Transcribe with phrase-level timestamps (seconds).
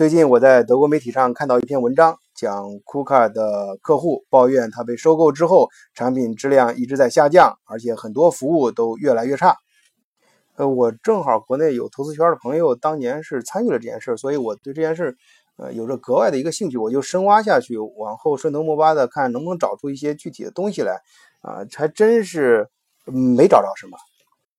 [0.00, 9.58] 最近我在德国媒体上看到一篇文章，讲库卡的客户抱怨他被收购之后，产品质量一直在下降，而且很多服务都越来越差。
[10.56, 15.14] 呃，我正好国内有投资圈的朋友，当年是参与了这件事，所以我对这件事
[15.58, 20.98] 呃有着格外的一个兴趣，我就深挖下去，往后顺藤摸瓜的看能不能找出一些具体的东西来。
[21.42, 22.70] 啊，还真是
[23.04, 23.98] 没找着什么。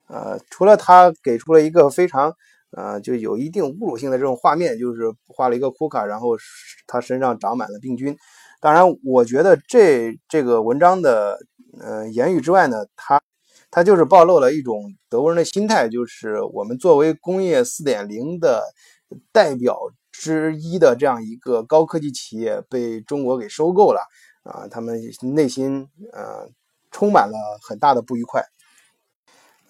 [0.08, 2.36] 呃，除了他给出了一个非常。
[2.72, 6.30] 啊，就有一定侮辱性的这种画面，就是画了一个库卡，然后
[6.88, 8.16] 他身上长满了病菌。
[8.60, 11.40] 当然，我觉得这这个文章的
[11.80, 13.22] 呃言语之外呢，他
[13.70, 18.64] 他就是暴露了一种德国人的心态，就是我们作为工业四点零的
[19.32, 19.80] 代表
[20.12, 24.02] 之一的这样一个高科技企业被中国给收购了
[24.44, 25.02] 啊，他们
[25.34, 26.48] 内心呃
[26.92, 27.36] 充满了
[27.68, 28.44] 很大的不愉快。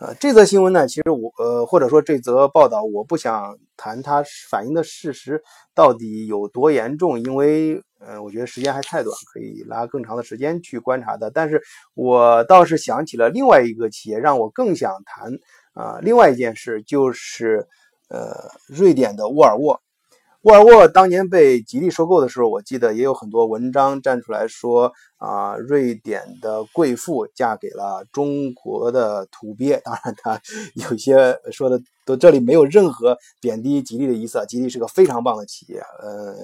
[0.01, 5.39] 呃，这则新闻呢，其实我呃，或者说这则报道，我不想谈它反映的事实
[5.75, 11.29] 到底有多严重，因为呃，我觉得时间还太短，可以拉更长的时间去观察的。
[11.29, 11.61] 但是
[11.93, 15.31] 我倒是想起了另外一个企业，让我更想谈
[15.73, 17.67] 啊，另外一件事就是
[18.09, 18.33] 呃，
[18.65, 19.79] 瑞典的沃尔沃。
[20.43, 29.79] 沃尔沃当年被吉利收购的时候，我记得也有很多文章站出来说啊，瑞典的贵妇嫁给了中国的土鳖。
[29.83, 30.41] 当然，他
[30.73, 35.77] 有些说的都这里没有任何贬低吉利的意思，吉利是个非常棒的企业。
[35.77, 36.35] 呃，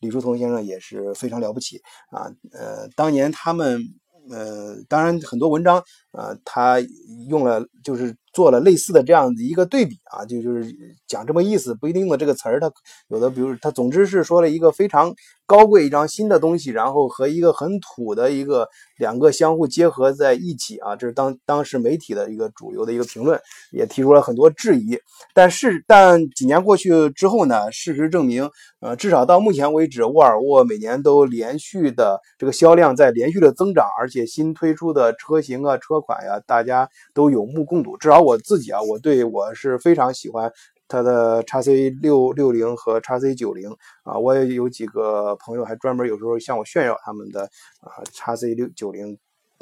[0.00, 1.78] 李叔同先生也是非常了不起
[2.10, 2.32] 啊。
[2.52, 3.82] 呃，当年他们
[4.30, 5.76] 呃，当然很多文章
[6.12, 6.80] 呃，他
[7.28, 8.16] 用了就是。
[8.32, 10.74] 做了类似的这样子一个对比啊，就就是
[11.06, 12.70] 讲这么意思，不一定用的这个词儿，它
[13.08, 18.66] 有的，比如它总之是说了一个非常高贵一张新的东西，然后和一个很土的一个
[18.96, 23.38] 两个相互结合在一起啊，这是当当时媒体的一个主流的一个评论，
[23.70, 24.98] 也提出了很多质疑。
[25.34, 28.48] 但是，但几年过去之后呢，事实证明，
[28.80, 38.21] 呃，至少到目前为止，沃尔沃每年都连续的这个销量在连续的增长，而且新推出的车型啊、车款呀，大家都有目共睹，至少。
[38.22, 40.52] 我自己啊，我对我是非常喜欢
[40.88, 47.44] 它的叉 C 六六零和叉 C 九零啊，我也有几个朋友还专门有时候向我炫耀他们的
[47.80, 49.18] 啊叉 C 六九零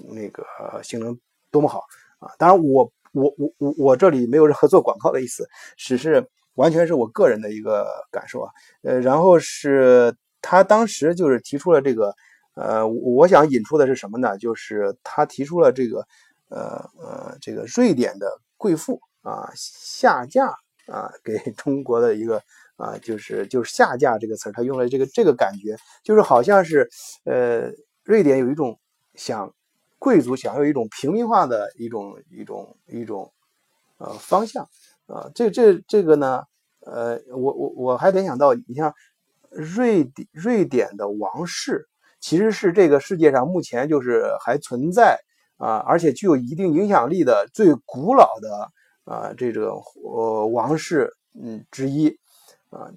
[0.09, 0.45] 那个
[0.83, 1.17] 性能
[1.51, 1.83] 多么好
[2.19, 2.31] 啊！
[2.39, 8.51] 当然，我我我我我这里没有任何做广告的意思，只是完全是我个人的一个感受啊。
[8.83, 12.15] 呃，然后是他当时就是提出了这个，
[12.55, 14.39] 呃，我想引出的是什么呢？
[14.39, 16.07] 就是他提出了这个，
[16.49, 18.27] 呃呃，这个瑞典的。
[18.61, 20.49] 贵妇啊，下嫁
[20.87, 22.43] 啊，给中国的一个
[22.77, 26.87] 啊，就是就是下嫁这个词儿，他用了这个这个感觉，就是好像是
[27.25, 27.73] 呃，
[28.05, 28.79] 瑞典有一种
[29.15, 29.55] 想
[29.99, 33.33] 贵族想要一种平民化的一种一种一种
[33.97, 34.69] 呃方向
[35.07, 36.43] 啊，这这这个呢，
[36.81, 38.93] 呃，我我我还联想到，你像
[39.49, 41.89] 瑞典瑞典的王室，
[42.21, 45.19] 其实是这个世界上目前就是还存在。
[45.61, 48.71] 啊，而且具有一定影响力的最古老的
[49.05, 52.09] 啊，这种呃王室嗯之一
[52.71, 52.89] 啊，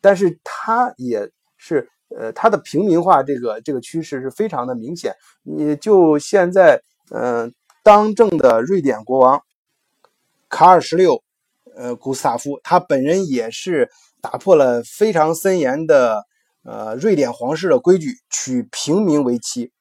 [0.00, 5.12] 但是它也是呃它的平民化这个这个趋势是非常的明显。
[5.42, 6.80] 你就现在
[7.10, 9.42] 嗯当政的瑞典国王
[10.48, 11.20] 卡尔十六
[11.74, 13.90] 呃古斯塔夫，他本人也是
[14.20, 16.24] 打破了非常森严的
[16.62, 19.72] 呃瑞典皇室的规矩，娶平民为妻。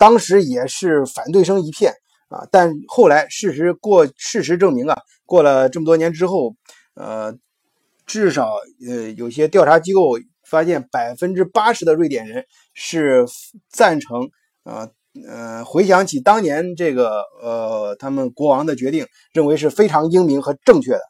[0.00, 1.92] 当时也是反对声一片
[2.30, 4.96] 啊，但后来事实过，事实证明啊，
[5.26, 6.56] 过了这么多年之后，
[6.94, 7.36] 呃，
[8.06, 8.54] 至少
[8.88, 13.26] 呃，有些调查机构发现，百分之八十的瑞典人是
[13.68, 14.30] 赞成，
[14.62, 14.90] 呃
[15.28, 21.02] 呃，回想起当年这个呃，他们国王的决定，认为是非常英明和正确的。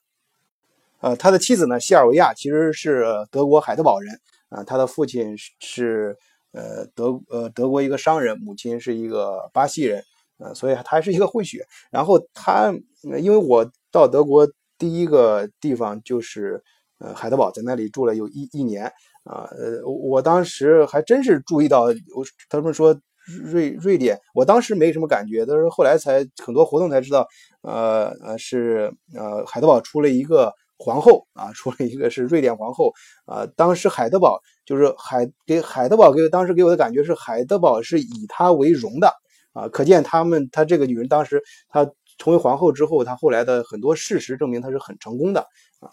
[1.01, 6.17] 呃，他的妻子呢，西尔维亚其实是德国海德堡人啊，他的父亲是。
[6.53, 10.03] 呃，德呃德国一个商人，母亲是一个巴西人，
[10.39, 11.65] 呃，所以他还是一个混血。
[11.91, 12.73] 然后他，
[13.21, 16.63] 因为我到德国第一个地方就是
[16.99, 18.87] 呃海德堡，在那里住了有一一年
[19.25, 22.99] 啊，呃，我当时还真是注意到，我他们说
[23.45, 27.27] 瑞瑞典，我当时没什么感觉，但是后来才很多活动才知道，
[27.63, 30.53] 呃呃是呃海德堡出了一个。
[30.83, 32.91] 皇后啊，出了一个是瑞典皇后
[33.27, 33.47] 啊。
[33.55, 39.13] 当时海德堡就是海给海德堡给当时给我的感觉是海德堡是以她为荣的
[39.53, 39.69] 啊。
[39.69, 41.85] 可见他们她这个女人当时她
[42.17, 45.41] 成为皇后之后，她后来的很多事实证明她是很成功的
[45.81, 45.91] 啊。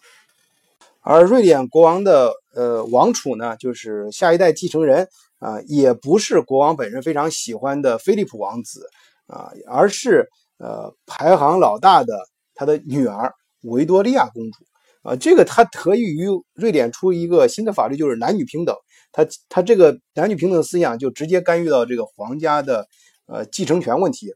[1.01, 5.07] 而瑞典国王的呃王储呢，就是下一代继承人
[5.39, 8.89] 啊，也不是国王本人非常喜欢的菲利普王子
[9.27, 12.17] 啊，而是呃排行老大的
[12.55, 14.65] 他的女儿维多利亚公主。
[15.07, 18.75] 啊，这个它得益于瑞典出一个新的法律，就是男女平等。
[19.13, 22.86] 它它这个男女平等思想就直接干预到这个皇家的
[23.25, 24.33] 呃继承权问题。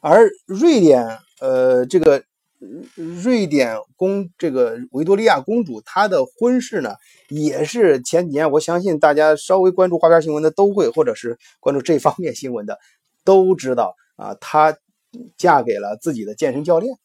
[0.00, 2.24] 而瑞典呃这个
[3.22, 6.96] 瑞典公这个维多利亚公主她的婚事呢，
[7.28, 12.80] 也是前几年我相信大家稍微关注花边新闻的都会，或者是关注这方面新闻的
[13.24, 14.76] 都知道啊，她
[15.36, 16.96] 嫁给了自己的健身教练。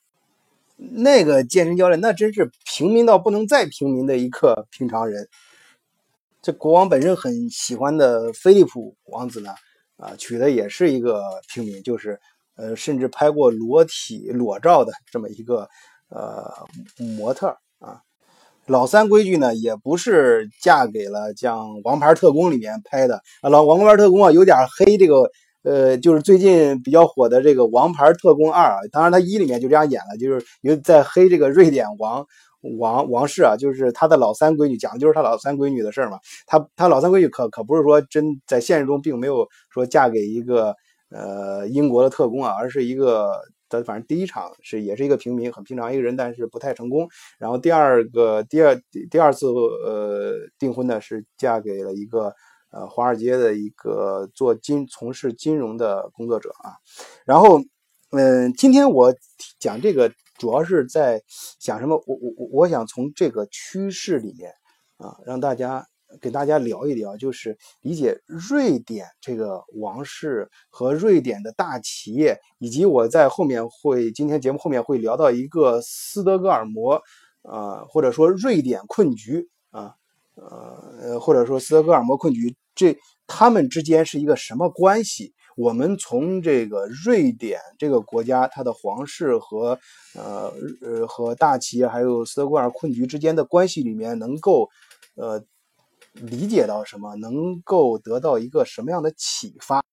[0.81, 5.27] 那个健身教练，那真是平民到不能再平民的一个平常人。
[6.41, 9.51] 这国王本身很喜欢的菲利普王子呢，
[9.97, 11.21] 啊，娶的也是一个
[11.53, 12.17] 平民，就是
[12.55, 15.67] 呃，甚至拍过裸体裸照的这么一个
[16.07, 16.49] 呃
[17.17, 18.01] 模特啊。
[18.65, 25.29] 老三规矩呢，也不是嫁给了像《王牌特工》里面拍的啊，老《王牌特工》啊，有点黑这个。
[25.63, 32.25] 呃，就是最近比较火的这个《王牌特工二》啊，当然他一里面就这样演了，就是因为在黑这个瑞典王
[32.77, 36.17] 王王室啊，就是他的老三闺女，讲的就是他老三闺女的事嘛。
[36.47, 40.73] 他他老三闺女可可不是说真在现实中并没有说嫁给一个
[41.09, 43.29] 呃英国的特工啊，而是一个
[43.67, 47.05] 的反正第一场是也是一个平民，很平常一个人，但是不太成功。
[47.37, 48.79] 然后第二个第二
[49.11, 52.33] 第二次呃订婚呢是嫁给了一个。
[52.71, 56.77] 呃，华尔街的一个做金从事金融的工作者啊，
[57.25, 57.59] 然后，
[58.11, 59.13] 嗯，今天我
[59.59, 61.19] 讲这个主要是在
[61.59, 61.95] 讲什么？
[62.05, 64.51] 我我我我想从这个趋势里面
[64.97, 65.83] 啊，让大家
[66.21, 77.01] 给大家聊一聊，就是理解瑞典这个王室和瑞典的大企业，以及我在后面会今天节目后面会聊到一个斯德哥尔摩
[77.41, 79.95] 啊，或者说瑞典困局啊。
[80.41, 82.97] 呃或者说斯德哥尔摩困局，这
[83.27, 85.33] 他们之间是一个什么关系？
[85.57, 89.77] 我们从这个瑞典这个国家，它的皇室和
[90.15, 90.51] 呃
[90.81, 94.69] 呃和大企业，还有斯德哥尔摩困局之间的关系里面，能够
[95.15, 95.43] 呃
[96.13, 97.15] 理解到什么？
[97.17, 99.83] 能够得到一个什么样的启发？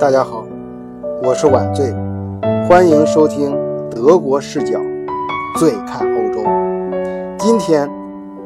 [0.00, 0.46] 大家好，
[1.22, 1.92] 我是晚醉，
[2.66, 3.54] 欢迎收听
[3.90, 4.80] 德国视角，
[5.58, 6.42] 醉看欧洲。
[7.38, 7.86] 今天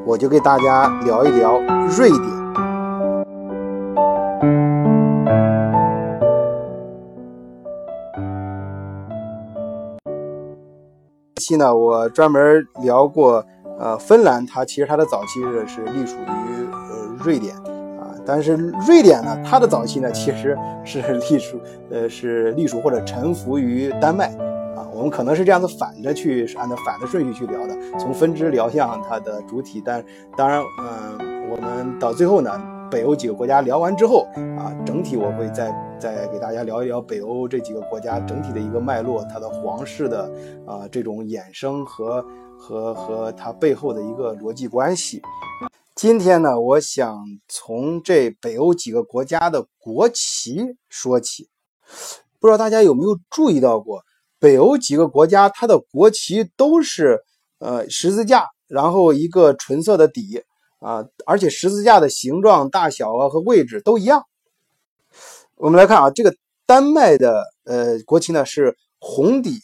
[0.05, 1.61] 我就给大家聊一聊
[1.97, 2.21] 瑞典。
[11.37, 13.47] 期呢，我专门聊过，
[13.79, 17.55] 呃，芬兰，它其实它的早期是是隶属于呃瑞典。
[18.27, 18.55] 但是
[18.87, 21.61] 瑞典呢，它的早期呢，其实是隶属，
[21.91, 24.29] 呃，是隶属或者臣服于丹麦，
[24.75, 29.83] 啊，我们可能是这样子反着去，按照反的顺序去聊的，从分支聊向它的主体。
[29.85, 30.05] 但
[30.37, 32.51] 当然，嗯，我们到最后呢，
[32.91, 34.27] 北欧几个国家聊完之后，
[34.59, 40.31] 啊，整体我会再再给大家聊一聊北欧这几个国家整体的一个脉络，它的皇室的
[40.67, 42.25] 啊这种衍生和
[42.59, 45.21] 和和它背后的一个逻辑关系。
[45.95, 51.49] 今天呢，我想从这北欧几个国家的国旗说起。
[52.41, 54.03] 不知道大家有没有注意到过，
[54.41, 57.23] 北欧几个国家它的国旗都是
[57.61, 60.43] 呃十字架，然后一个纯色的底
[60.81, 64.25] 啊，而且十字架的形状、大小啊和位置都一样。
[65.55, 66.35] 我们来看啊，这个
[66.67, 69.61] 丹麦的呃国旗呢是红底，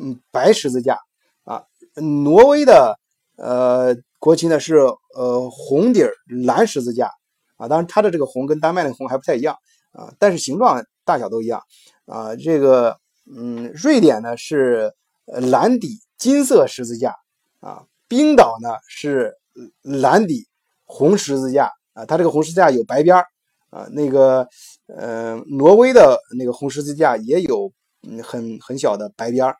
[0.00, 1.00] 嗯白十字架
[1.42, 1.64] 啊，
[1.96, 2.96] 挪威的
[3.34, 3.96] 呃。
[4.24, 4.76] 国旗呢是
[5.14, 6.10] 呃红底儿
[6.46, 7.10] 蓝十字架
[7.58, 9.54] 啊，当然它的这个红跟丹麦的红还不太一样
[9.92, 11.60] 啊，但是形状大小都一样
[12.06, 12.34] 啊。
[12.34, 12.96] 这个
[13.30, 14.94] 嗯，瑞典呢是
[15.26, 17.14] 蓝底金色十字架
[17.60, 19.34] 啊，冰岛呢是
[19.82, 20.48] 蓝底
[20.86, 23.26] 红十字架啊，它这个红十字架有白边儿
[23.68, 23.86] 啊。
[23.92, 24.48] 那个
[24.86, 27.70] 呃，挪威的那个红十字架也有
[28.08, 29.54] 嗯很很小的白边儿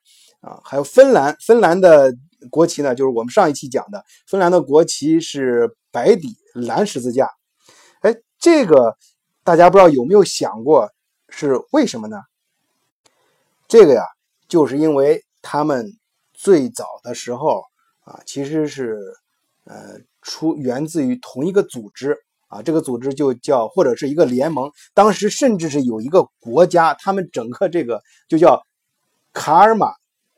[0.44, 2.12] 啊，还有芬兰，芬兰的。
[2.50, 7.26] 国旗呢，就是我们上一期讲的，芬兰的国旗是白底蓝十字架。
[8.00, 8.98] 哎，这个
[9.42, 10.90] 大家不知道有没有想过
[11.30, 12.18] 是为什么呢？
[13.66, 14.02] 这个呀，
[14.46, 15.90] 就是因为他们
[16.34, 17.62] 最早的时候
[18.00, 18.98] 啊，其实是
[19.64, 22.14] 呃出源自于同一个组织
[22.48, 24.70] 啊，这个组织就叫或者是一个联盟。
[24.92, 28.62] 当时甚至是有一个国家，他们整个这个就叫
[29.32, 29.94] 卡尔玛。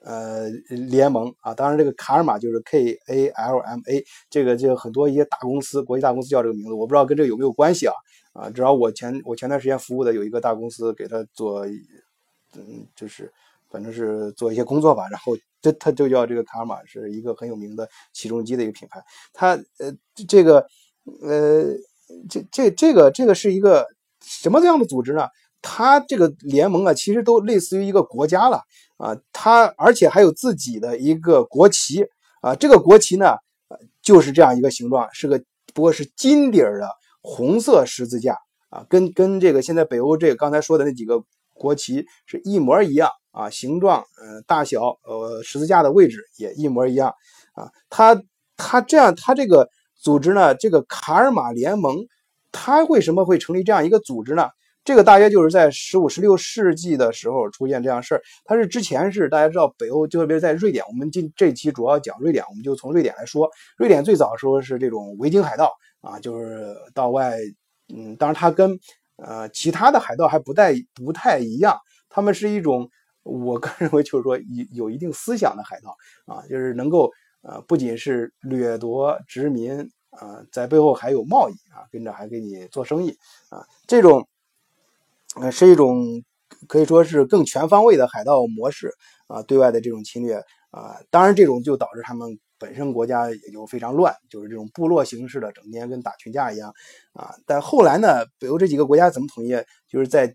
[0.07, 7.93] 呃，联盟啊，当然这个卡尔玛就是 K A L M A，这个就很多一些大公司，国际大公司叫这个名字，我不知道跟这有没有关系啊
[8.33, 11.67] 啊，只要我前我前段时间服务的有一个大公司给他做，
[12.55, 13.33] 嗯，就是
[13.69, 19.93] 反正是做一些工作吧，然后这他就叫这个卡尔玛，是一个很有名的起重机的一个品牌，它呃
[20.29, 20.65] 这个
[21.21, 21.65] 呃
[22.31, 23.85] 这这这个这个是一个
[24.23, 25.27] 什么样的组织呢？
[25.63, 28.63] 它这个联盟啊，其实都类似于一个国家了
[28.97, 32.07] 啊，它而且还有自己的一个国旗
[32.41, 33.37] 啊，这个国旗呢，
[34.03, 35.43] 就是这样一个形状，是个
[35.75, 36.89] 不过是金底儿的
[37.21, 38.39] 红色十字架
[38.71, 41.23] 啊，跟跟这个现在北欧这个刚才说的那几个
[41.53, 47.13] 国旗是一模一样啊，形状、呃大小、呃十字架的位置也一模一样
[47.55, 48.23] 啊，它
[48.57, 52.07] 它这样它这个组织呢，这个卡尔马联盟，
[52.53, 54.49] 它为什么会成立这样一个组织呢？
[54.87, 58.23] 这个大约就是在十五、十六世纪的时候出现这样事儿。
[58.45, 60.85] 它是之前是大家知道北欧，特别在瑞典。
[60.87, 63.51] 我们今这期主要讲瑞典，我们就从瑞典来说。
[63.77, 67.37] 瑞典最早时候是这种维京海盗啊，就是到外，
[67.93, 68.79] 嗯，当然它跟
[69.17, 71.77] 呃其他的海盗还不太不太一样。
[72.09, 72.89] 他们是一种，
[73.25, 75.97] 我个人 认为就是说有有一定思想的海盗
[76.33, 77.11] 啊，就是能够
[77.43, 83.11] 呃不仅是掠夺殖民啊，在背后还有贸易啊，跟着还给你做生意
[83.51, 84.25] 啊，这种。
[85.41, 86.03] 呃，是一种
[86.67, 88.91] 可以说是更全方位的海盗模式
[89.27, 90.37] 啊，对外的这种侵略
[90.71, 96.73] 啊，当然这种就导致他们本身国家也就非常乱，就是这种部落形式的，整天跟打群架一样
[97.13, 97.35] 啊。
[97.45, 99.51] 但后来呢，北欧这几个国家怎么统一？
[99.91, 100.35] 就是在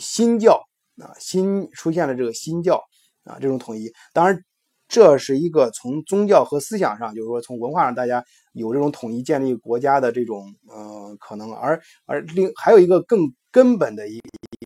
[0.00, 0.58] 新教
[1.02, 2.82] 啊，新出现了这个新教
[3.24, 3.92] 啊，这种统一。
[4.14, 4.42] 当然，
[4.88, 11.52] 这是一个从宗教和思想上，就是说从文化上，大家有这种统一建立国家的这种呃可能。
[11.52, 13.20] 而而另还有一个更。
[13.54, 14.63] 根本的意义。